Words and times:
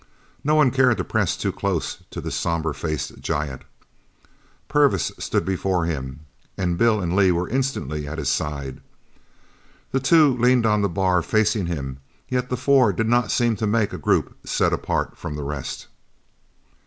No 0.43 0.55
one 0.55 0.71
cared 0.71 0.97
to 0.97 1.03
press 1.03 1.37
too 1.37 1.51
close 1.51 1.99
to 2.09 2.19
this 2.19 2.33
sombre 2.33 2.73
faced 2.73 3.19
giant. 3.19 3.61
Purvis 4.67 5.11
stood 5.19 5.45
before 5.45 5.85
him 5.85 6.21
and 6.57 6.75
Bill 6.75 6.99
and 7.01 7.15
Lee 7.15 7.29
were 7.31 7.47
instantly 7.47 8.07
at 8.07 8.17
his 8.17 8.27
side. 8.27 8.81
The 9.91 9.99
two 9.99 10.35
leaned 10.35 10.65
on 10.65 10.81
the 10.81 10.89
bar, 10.89 11.21
facing 11.21 11.67
him, 11.67 11.99
yet 12.27 12.49
the 12.49 12.57
four 12.57 12.91
did 12.91 13.07
not 13.09 13.29
seem 13.29 13.55
to 13.57 13.67
make 13.67 13.93
a 13.93 13.99
group 13.99 14.35
set 14.43 14.73
apart 14.73 15.19
from 15.19 15.35
the 15.35 15.43
rest. 15.43 15.85